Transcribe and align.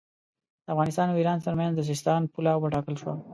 د 0.65 0.65
افغانستان 0.73 1.07
او 1.09 1.17
ایران 1.19 1.39
ترمنځ 1.45 1.73
د 1.75 1.81
سیستان 1.89 2.21
پوله 2.33 2.51
وټاکل 2.57 2.95
شوه. 3.01 3.13